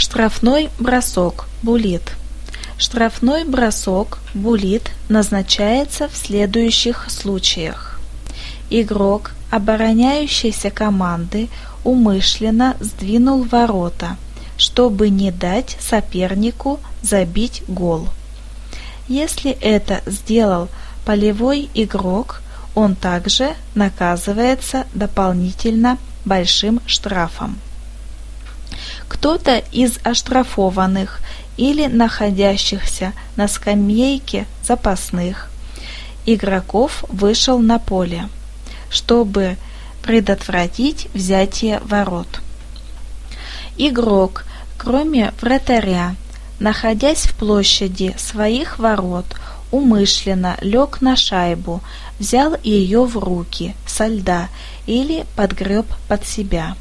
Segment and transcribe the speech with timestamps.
[0.00, 2.14] Штрафной бросок булит.
[2.78, 8.00] Штрафной бросок булит назначается в следующих случаях.
[8.70, 11.50] Игрок обороняющейся команды
[11.84, 14.16] умышленно сдвинул ворота,
[14.56, 18.08] чтобы не дать сопернику забить гол.
[19.06, 20.70] Если это сделал
[21.04, 22.40] полевой игрок,
[22.74, 27.58] он также наказывается дополнительно большим штрафом.
[29.10, 31.20] Кто-то из оштрафованных
[31.56, 35.50] или находящихся на скамейке запасных
[36.26, 38.28] игроков вышел на поле,
[38.88, 39.56] чтобы
[40.02, 42.40] предотвратить взятие ворот.
[43.76, 44.44] Игрок,
[44.78, 46.14] кроме вратаря,
[46.60, 49.26] находясь в площади своих ворот,
[49.72, 51.82] умышленно лег на шайбу,
[52.20, 54.48] взял ее в руки со льда
[54.86, 56.76] или подгреб под себя.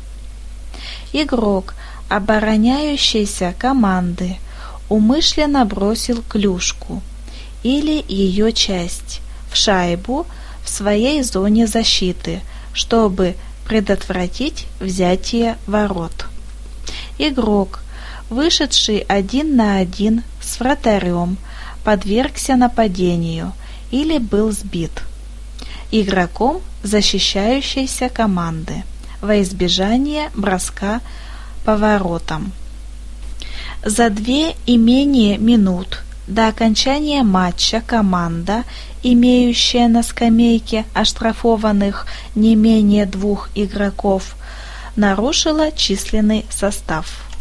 [1.12, 1.74] Игрок,
[2.10, 4.38] обороняющейся команды,
[4.90, 7.02] умышленно бросил клюшку
[7.64, 10.26] или ее часть в шайбу
[10.64, 12.42] в своей зоне защиты,
[12.74, 13.36] чтобы
[13.66, 16.26] предотвратить взятие ворот.
[17.18, 17.82] Игрок,
[18.30, 21.38] вышедший один на один с вратарем,
[21.84, 23.54] подвергся нападению
[23.92, 25.04] или был сбит
[25.92, 28.84] игроком защищающейся команды
[29.22, 31.02] во избежание броска
[31.66, 32.52] поворотом.
[33.84, 38.64] За две и менее минут до окончания матча команда,
[39.04, 44.36] имеющая на скамейке оштрафованных не менее двух игроков,
[44.96, 47.29] нарушила численный состав.